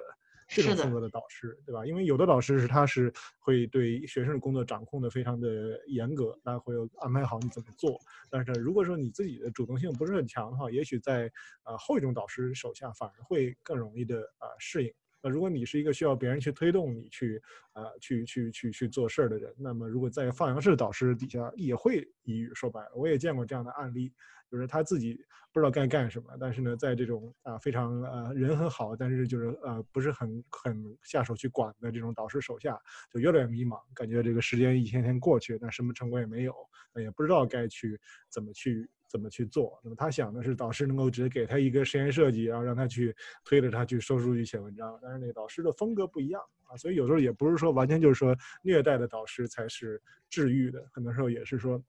[0.49, 1.87] 这种风格的导师，对吧？
[1.87, 7.97] 因为有的导师是他是会对学生的工作掌控的非常的严格，他会安排好你怎么做，
[8.29, 11.31] 但是如果说你自己的主动性不是很强的话，也许在
[11.63, 14.93] 呃后一种导师手下反而会更容易的啊适应。
[15.23, 22.51] 那如果你是一个需要别人去推动你去，呃，去去去去做事儿的人，那么如果在放羊式导师底下也会抑郁。
[22.55, 24.13] 说白了，我也见过这样的案例，
[24.51, 25.19] 就是他自己
[25.53, 32.79] 不知道该干什么，但是呢，在这种啊非常呃人很好，但是就是呃不是很很下手去管的这种导师手下，
[33.13, 36.55] 就越来越迷茫，感觉这个时间一天天过去，但什么成果也没有，
[36.97, 38.89] 也不知道该去怎么去。
[39.11, 39.81] 怎么去做？
[39.83, 44.97] 那么他想的是导师能够直接给他一个实验设计，然后让他去推着他去收数据、写文章。
[45.03, 51.83] 但是那个导师的风格不一样啊，所以有时候也不是说完全就是说虐待的导师才是治愈的，很多时候也是说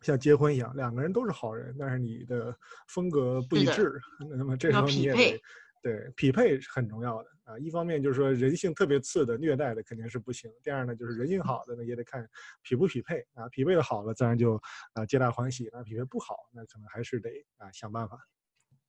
[0.00, 2.56] 像结婚一样，两个人都是好人，但是你的
[2.88, 4.00] 风格不一致，
[4.30, 5.42] 那么这时候你也得。
[5.84, 7.58] 对，匹配是很重要的啊。
[7.58, 10.50] 一方面就是说人性特别次的、虐待的肯定是不行。
[10.62, 12.26] 第二呢，就是人性好的呢也得看
[12.62, 13.46] 匹不匹配啊。
[13.50, 14.58] 匹配的好了，自然就
[14.94, 18.18] 啊皆大欢喜；那匹配不好，那可能还是得啊想办法。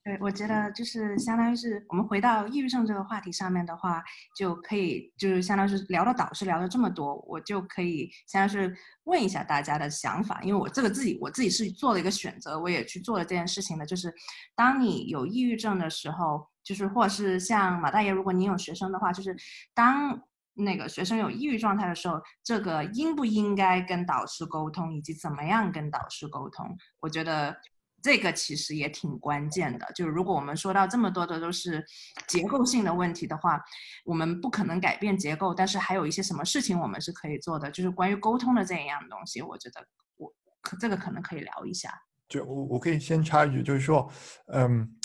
[0.05, 4.01] 对，我觉得就是相当于是我们回到抑郁症这个话题上面的话，
[4.37, 14.13] 就可以就是相当于是聊了导师聊了这么多，我就可以相当于是问一下大家的想法，因为我这个自己我自己是做了一个选择，我也去做了这件事情的，就是
[14.55, 16.47] 当你有抑郁症的时候。
[16.65, 19.37] 就是，或者是像马大爷，如果您有学生的话，就是
[19.73, 20.19] 当
[20.57, 27.55] 那个学生有抑郁状态的时候，这个应不应该跟导师沟通，以及怎么样跟导师沟通，我觉得
[28.01, 29.85] 这个其实也挺关键的。
[29.93, 31.85] 就是如果我们说到这么多的都是
[32.27, 33.61] 结构性的问题的话，
[34.05, 41.91] 我们不可能改变结构，但是还有一些什么事情我们是可以做的，就是关于沟通的这一样东西，我觉得我可这个可能可以聊一下。
[42.29, 44.09] 就我我可以先插一句，就是说，
[44.53, 44.97] 嗯，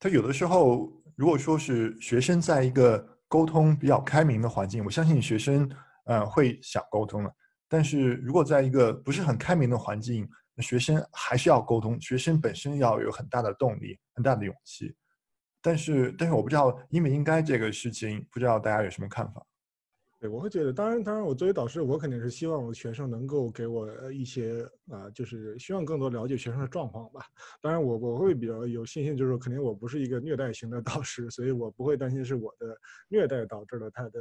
[0.00, 1.03] 他有的时候。
[1.16, 5.70] 如果说是学生在一个沟通比较开明的环境，我相信学生
[6.06, 7.34] 呃会想沟通的。
[7.68, 14.94] 但是如果在一个不是很开明的环境，学生还是要沟通，学生本身要有很大的动力、很大的勇气。
[15.60, 19.44] 但是，但是我不知道应不应该这个事情，不知道大家有什么看法？
[20.28, 27.20] 我会觉得，当然，当然，我作为导师，我肯定是希望我的学生能够给我一些啊，就是希望更多了解学生的状况吧。
[27.60, 32.76] 当然，我我会比较有信心，就是肯定我不是一个虐待型的导师，所以我不会担心是我的
[33.08, 34.20] 虐待导致了他的。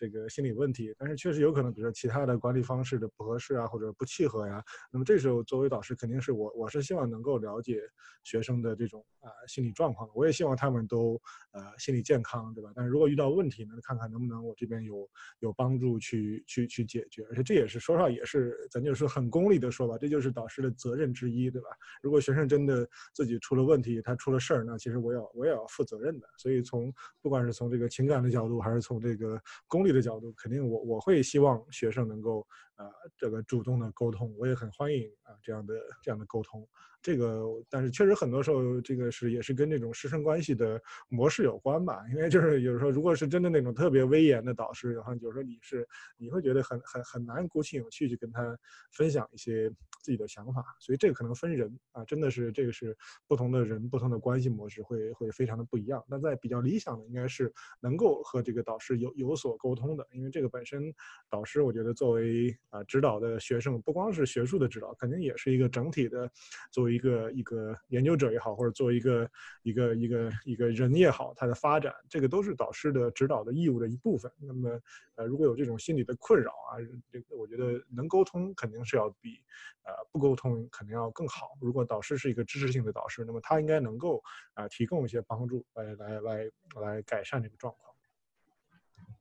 [0.00, 4.64] 这个心理问题，但是确实有可能，比如说其他的管理方式的不合适啊，或者不契合呀。
[4.90, 7.82] 那么这时候作为导师，肯定是我，我是希望能够了解
[8.22, 11.20] 学生的这种啊心理状况，我也希望他们都
[11.52, 12.72] 呃心理健康，对吧？
[12.74, 15.06] 但是如果遇到问题呢，看看能不能我这边有
[15.40, 17.22] 有帮助去去去解决。
[17.28, 21.68] 而且这也是说实话，也是咱就是很功利的说吧，这就是导师的责任之一，对吧？
[22.00, 26.26] 如果学生真的自己出了问题，他出了事儿，那其实我要我也要负责任的。
[26.38, 29.89] 所以从不管是从这个情感的角度，还是从这个功利。
[29.92, 32.46] 的角度，肯定我我会希望学生能够
[32.80, 36.66] 呃这个主动的沟通，我也很欢迎啊这样的这样的沟通。
[37.02, 42.04] 这个，但是确实很多时候，这个是也是跟这种师生关系的模式有关吧。
[42.10, 45.88] 因为就是有时候，如果是真的那种特别威严的导师，然后就是说你是
[46.18, 48.54] 你会觉得很很很难鼓起勇气去跟他
[48.92, 49.70] 分享一些
[50.02, 50.62] 自己的想法。
[50.78, 52.94] 所以这个可能分人啊，真的是这个是
[53.26, 56.04] 不同的人、不同的关系模式会会非常的不一样。
[56.06, 60.92] 那在比较理想的，应该是能够和这个导师有有所沟通的，因为这个本身
[61.30, 66.30] 导师我觉得作为啊，指导的学生不光是学术的指导，肯定也是一个整体的，
[66.70, 69.30] 作为一个一个研究者也好，或者作为一个
[69.62, 74.30] 一个一个一个人也好，他的发展，这个都是导师的指导的义务的一部分。
[74.38, 74.80] 那么，
[75.16, 76.78] 呃，如果有这种心理的困扰啊，
[77.10, 79.42] 这个我觉得能沟通肯定是要比，
[79.82, 81.58] 呃，不沟通肯定要更好。
[81.60, 84.22] 如果导师是一个知识性的导师，那么他应该能够
[84.54, 87.92] 啊提供一些帮助，来来来来改善这个状况。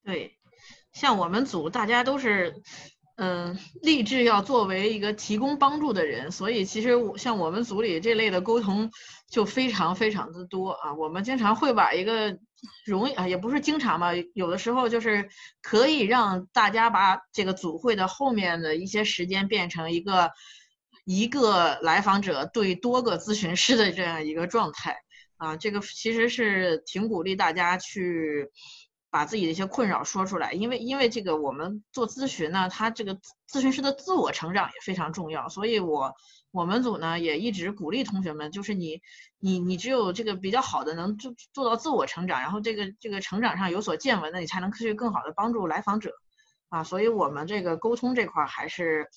[0.04, 0.38] 对，
[0.92, 2.54] 像我们组大家都是。
[3.22, 8.90] 嗯，立志要作为一个提供帮助的人，所以其实我像我们组里这类的沟通
[9.30, 10.94] 就非常非常的多啊。
[10.94, 12.40] 我们经常会把一个
[12.86, 15.28] 容易啊，也不是经常吧，有的时候就是
[15.62, 20.32] 可以让大家把这个组会的后面的一些时间变成一个
[21.04, 24.96] 一个来访者对多个咨询师的这样一个状态
[25.36, 25.58] 啊。
[25.58, 28.50] 这个其实是挺鼓励大家去。
[29.10, 33.16] 把自己的一些困扰说出来，因为因为这个我们做咨询呢，他这个
[33.50, 36.14] 咨询师的自我成长也非常重要，所以我
[36.52, 39.02] 我们组呢也一直鼓励同学们，就是你
[39.40, 46.12] 你你只有这个比较好的能做做到自我成长，然后这个这个成长上有所见闻的，你才能去更好的帮助来访者。
[46.70, 49.10] 啊，所以我们这个沟通这块还是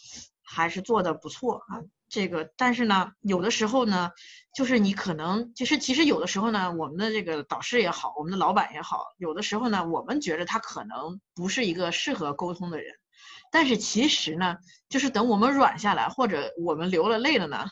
[0.43, 1.83] 还是做的不错啊。
[2.09, 4.11] 这个，但是呢，有的时候呢，
[4.55, 12.95] 就是你可能，其实其实有的时候呢，我们的这个导师也好，我们的老板也好，有的时候呢，我们觉得他可能不是一个适合沟通的人，
[13.51, 14.59] 但是其实呢，
[14.91, 17.65] 就是等我们软下来，或者我们流了泪了呢，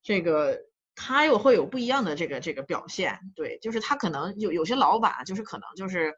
[0.00, 0.60] 这个
[0.94, 3.18] 他又会有不一样的这个这个表现。
[3.34, 6.14] 对，就是他可能有有些老板，就是可能就是，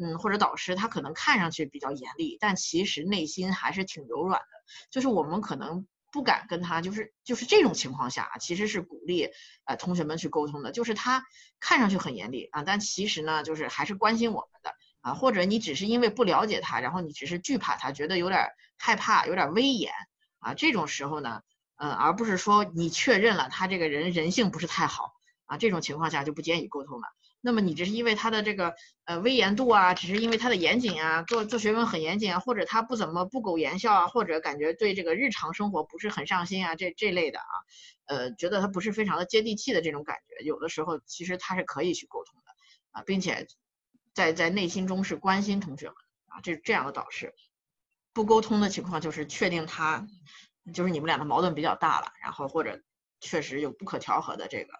[0.00, 4.46] 嗯，或者导师，他可能看上去比较严厉，但其实内心还是挺柔软的。
[4.92, 5.84] 就是我们可能。
[6.10, 9.28] 不敢跟他，就是就是这种情况下啊，其实是鼓励
[9.64, 10.72] 呃同学们去沟通的。
[10.72, 11.24] 就是他
[11.60, 15.14] 看上去很严厉啊，但其实呢，就是还是关心我们的啊。
[15.14, 19.92] 或者你只是因为不了解他，然后你只是惧怕他，觉得有点害怕，有点威严
[20.38, 20.54] 啊。
[20.54, 21.42] 这种时候呢，
[21.76, 25.12] 嗯，而不是说你确认了他这个人人性不是太好
[25.46, 27.06] 啊，这种情况下就不建议沟通了。
[27.48, 28.74] 那么你只是因为他的这个
[29.06, 37.48] 呃威严度啊，只是因为他的严谨啊，做做学问很严谨啊，或者他不怎么不苟言笑啊，或者感觉对这个日常生活不是很上心啊，这这类的啊，
[38.04, 42.52] 呃，觉得他不是非常的接地气的这种感觉，有的时候其实他是可以去沟通的
[42.90, 43.46] 啊，并且
[44.12, 45.94] 在在内心中是关心同学们
[46.26, 47.32] 啊，这这样的导师，
[48.12, 50.06] 不沟通的情况就是确定他
[50.74, 52.78] 就是你们俩的矛盾比较大了，然后或者
[53.20, 54.74] 确实有不可调和的这个。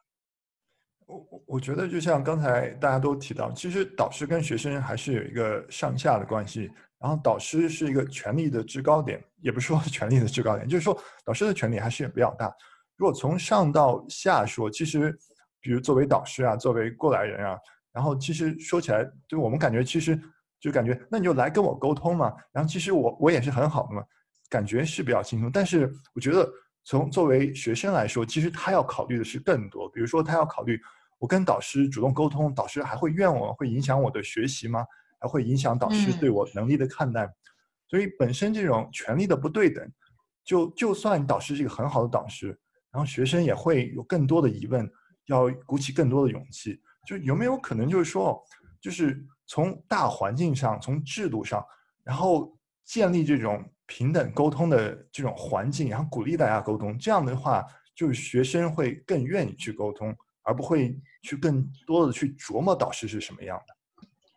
[1.09, 6.71] 我我我觉得就像刚才大家都提到，其实导师跟学生还是有一个上下的关系。
[7.01, 12.53] 然后导师是一个权力的制高点，也不是说 权力的制高点，就是说导师的权力还是比较大。
[12.97, 15.17] 如果从上到下说，其实
[15.61, 17.57] 比如作为导师啊，作为过来人啊，
[17.93, 20.21] 然后其实说起来，对我们感觉其实
[20.61, 22.35] 就感觉那你就来跟我沟通嘛。
[22.53, 24.03] 然后其实我我也是很好的嘛，
[24.51, 25.51] 感觉是比较轻松。
[25.53, 26.51] 但是我觉得
[26.85, 30.79] 从作为学生来说，其实他要考虑的是更多，比如说他要考虑。
[31.19, 34.85] 我跟导师主动沟通，导师还会怨我，会影响我的学习吗？
[35.21, 37.29] 还会影响导师对我能力的看待？
[37.89, 39.85] 所以本身这种权力的不对等，
[40.45, 42.49] 就就算导师是一个很好的导师，
[42.93, 44.89] 然后学生也会有更多的疑问，
[45.27, 46.81] 要鼓起更多的勇气。
[47.05, 48.41] 就有没有可能就是说，
[48.81, 51.65] 就是从大环境上，从制度上，
[52.05, 60.15] 然后建立这种平等沟通的这种环境，然后鼓励大家沟通，这样的话，就是学生会更愿意去沟通。
[60.49, 63.78] 而不会去更多的去琢磨导师是什么样的。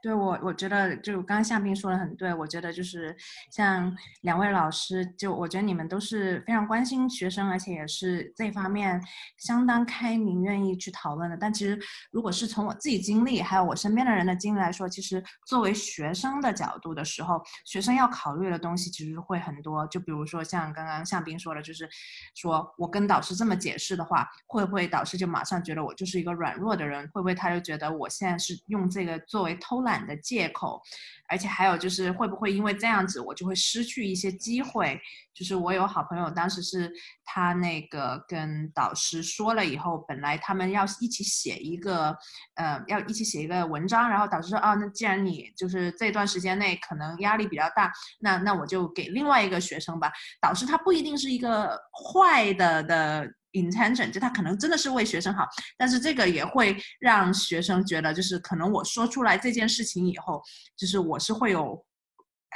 [0.01, 2.33] 对我，我觉得就刚刚夏冰说的很对。
[2.33, 3.15] 我觉得就是
[3.51, 8.99] 像两位老师，就我觉得你们都是非常关心学生，而且也是这方面
[9.37, 11.37] 相当开明，愿意去讨论的。
[11.37, 19.85] 但其实，如果是从我自己经历，还有我身边的人的经历来说，其实作为学生的角度的时候，学生要考虑的东西其实会很多。
[19.85, 21.87] 就比如说像刚刚夏冰说的，就是
[22.33, 27.07] 说我跟导师这么解释的话，会不会导师就马上觉得我就是一个软弱的人？
[27.09, 29.90] 会不会他就觉得我现在是用这个作为偷懒？
[30.05, 30.81] 的借口，
[31.27, 34.99] 而且还有就是会不会因为这样子我就会失去一些机会？
[35.33, 36.91] 就是我有好朋友，当时是
[37.23, 42.15] 他那个跟导师说了以后，本来他们要一起写一个，
[42.55, 50.11] 呃，要一起写一个文章，然后导师说，哦，那既然你就是这段时间内可能压力比较大，那那我就给另外一个学生吧。
[50.41, 51.79] 导师他不一定是一个
[52.13, 53.33] 坏的的。
[53.53, 60.41] Intention 就他可能真的是为学生好，但是这个也会让学生觉得，就是可能我说出来这件事情以后，
[60.77, 61.83] 就是我是会有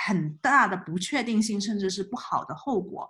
[0.05, 3.09] 很大的不确定性，甚至是不好的后果。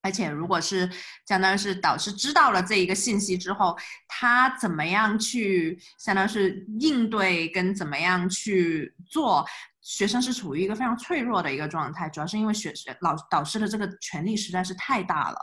[0.00, 0.88] 而且如果是
[1.26, 3.76] 相当于是导师知道了这一个信息之后，
[4.06, 9.44] 他怎么样去相当于是应对跟怎么样去做？
[9.80, 15.38] 学生是处于一个非常脆弱的一个状态，主要是因为学老导师的这个权力实在是太大了，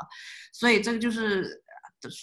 [0.54, 1.50] 所以这个就是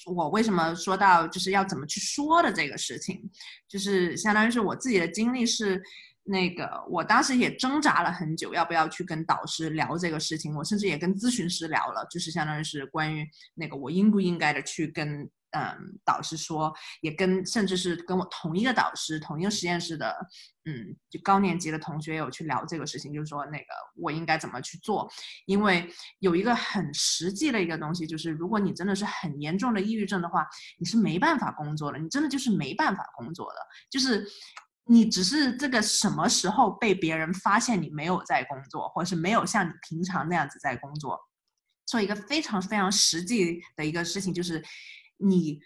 [0.06, 3.22] 我为什么说到就是要怎么去说的这个事情，
[3.68, 5.82] 就是相当于是我自己的经历是。
[6.24, 10.54] 那个，我当时也挣扎了很久，要不要去跟导师聊这个事情？
[10.54, 20.14] 我甚至也跟咨询师聊了，就是相当于是关于那个我应不应该的去跟嗯导师说，也跟甚至是跟我同一个导师、同一个实验室的
[20.64, 25.10] 嗯就高年级的同学有去聊这个事情，就是说那个我应该怎么去做？
[25.46, 25.88] 因为
[26.18, 30.46] 有一个很实际的一个东西，就是如果你真的是很严重的抑郁症的话，
[30.78, 33.58] 你是没办法工作的，你真的就是没办法工作的，
[33.90, 34.26] 就是。
[34.86, 41.16] 你只是这个什么时候被别人发现你没有在工作，或者是没有像你平常那样子在工作，
[41.86, 44.60] 做一个非常非常实际的一个事情，就是
[45.22, 45.60] 你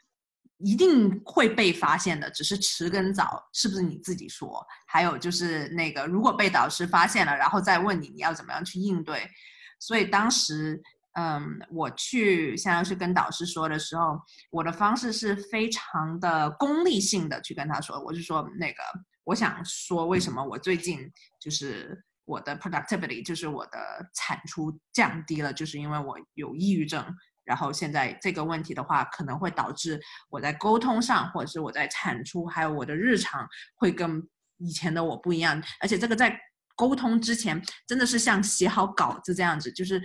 [0.59, 4.65] 一定会被发现的，只是迟跟早是不是你自己说？
[4.87, 9.29] 还有就是那个，如果被导师发现了，然后再问你你要怎么样去应对。
[9.79, 10.81] 所以当时，
[11.19, 14.19] 嗯，我去想要去跟导师说的时候，
[14.51, 18.83] 我的方式是非常的功利性的去跟他说，我就说那个。
[19.25, 21.01] 我想说，为什么我最近
[21.41, 23.79] 就是我的 productivity，就是我的
[24.15, 27.05] 产出降低了，就是因为我有抑郁症。
[27.47, 34.23] 然后现在这个问题的话，可能会导致我在沟通上，或者是我在产出，还有我的日常，会跟
[34.59, 35.63] 以前的我不一样。
[35.81, 36.39] 而且这个在
[36.77, 40.01] 沟通之前，真的是像写好稿子这样子，就是。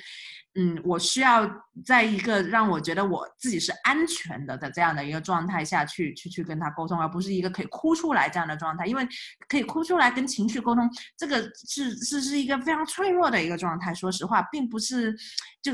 [0.55, 1.49] 嗯，我需要
[1.85, 8.85] 在一个让我觉得我自己是安全的的这样的一个状态下去去去跟他沟通，而不是一个可以哭出来这样的状态。
[8.85, 9.07] 因为
[9.47, 13.93] 可以哭出来跟情绪沟通，这个是是是一个非常脆弱的一个状态。
[13.93, 15.15] 说实话，并不是
[15.61, 15.71] 就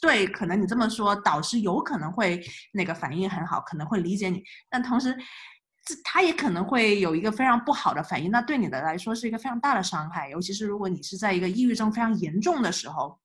[0.00, 5.14] 对，可能你这么说，导师有可能会那个反应很好，可能会理解你，但同时，
[5.86, 13.18] 这他也可能会有一个非常不好的反应，那对你的来说是一个非常大的伤害，尤其是如果你是在一个抑郁症非常严重的时候。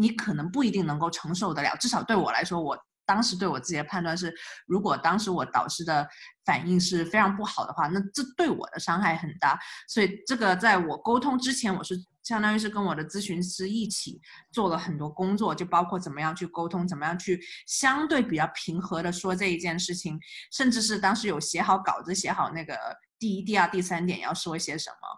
[0.00, 4.32] 你可能不一定能够承受得了，至少对我来说，我当时对我自己的判断是，
[4.64, 6.06] 如果当时我导师的
[6.44, 9.58] 反应是非常不好的话，那这对我的伤害很大。
[9.88, 11.96] 所以这个在我沟通之前，我是
[12.28, 14.20] 相当于是跟我的咨询师一起
[14.52, 20.20] 做了很多工作，就包括怎么样去沟通，怎么样去相对比较平和的说这一件事情，
[20.52, 22.76] 甚至是当时有写好稿子，写好那个。
[23.18, 25.08] 第一、第二、第三点要说些什么？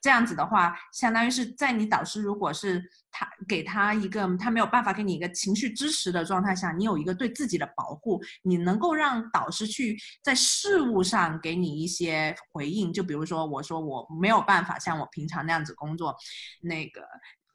[0.00, 12.92] 这样子的话，相当于是在你导师如果是他给他一个他没有办法给你一个情绪支持的状态下，你有一个对自己的保护，你能够让导师去在事物上给你一些回应。
[12.92, 16.16] 就比如说，我说我没有办法像我平常那样子工作，
[16.62, 17.02] 那个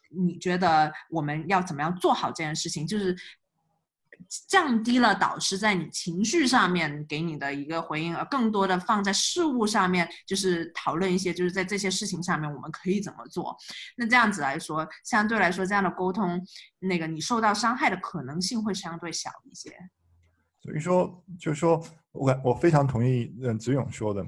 [0.10, 2.86] 你觉得我们要怎么样做好这件事情？
[2.86, 3.16] 就是。
[4.48, 13.56] 降低了导师在你情绪上面给你的一个回应，而更多的放在事物上面，就是讨论一些，就是在这些事情上面我们可以怎么做。
[13.96, 16.42] 那这样子来说，相对来说，这样的沟通，
[16.80, 19.72] 那个你受到伤害的可能性会相对小一些。
[20.62, 24.26] 所以说，就是说我感我非常同意嗯子勇说的。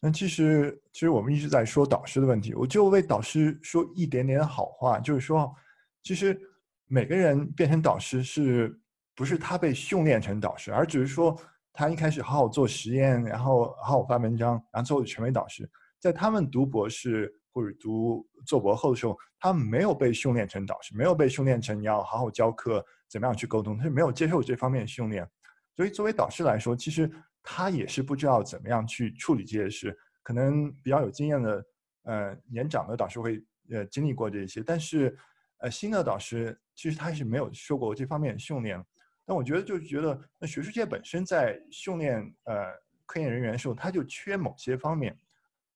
[0.00, 5.54] 那其实其实我们一直在说导师的问题，我就为导师说一点点好话，就是说，
[6.02, 6.38] 其实
[6.86, 8.78] 每个人变成导师是。
[9.18, 11.36] 不是他被训练成导师，而只是说
[11.72, 15.68] 他一开始好好做实验，然后好好发文章，然后最后成为导师。
[15.98, 25.28] 在他们读博士或者读做博后的时候，他们没有被训练成导师，没有被训练成你要好好教课，怎么样去沟通，他是没有接受这方面的训练。
[25.74, 27.10] 所以作为导师来说，其实
[27.42, 29.98] 他也是不知道怎么样去处理这些事。
[30.22, 31.64] 可能比较有经验的，
[32.04, 35.18] 呃，年长的导师会呃经历过这些，但是
[35.58, 38.80] 呃新的导师其实他是没有受过这方面的训练。
[39.28, 42.72] 那我觉得就是觉得，那学术界本身在训练呃
[43.04, 45.14] 科研人员的时候，他就缺某些方面。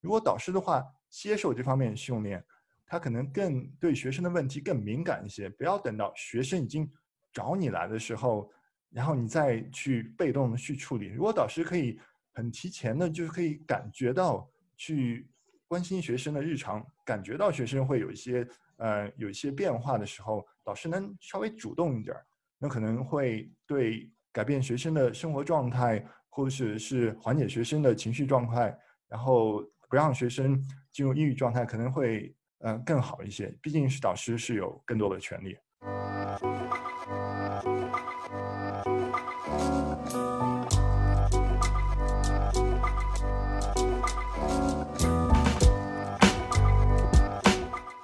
[0.01, 2.43] 如果导师的话接受这方面训练，
[2.87, 5.51] 他可能更对学生的问题更敏感一些。
[5.51, 6.91] 不要等到学生已经
[7.31, 8.51] 找你来的时候，
[8.89, 11.09] 然后你再去被动的去处理。
[11.09, 12.01] 如果导师可以
[12.33, 15.29] 很提前的，就是可以感觉到去
[15.69, 18.49] 关心学生的日常，感觉到学生会有一些
[18.79, 22.27] 呃有一些变化的时候，导师能稍微主动一点儿。
[22.63, 28.73] 那可能会对改变学生的生活状态，或者是缓解学生的情绪状态，
[29.09, 33.53] 然后不让学生进入抑郁状态，可能会嗯更好一些。
[33.61, 35.59] 毕竟是导师是有更多的权利。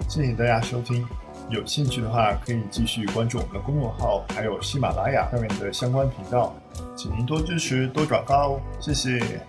[0.09, 1.06] 谢谢大家收听。
[1.51, 6.55] 有兴趣的话，可以继续关注我们的公众号，还有喜马拉雅上面的相关频道，
[6.94, 9.40] 请您多支持、多转发哦，谢谢。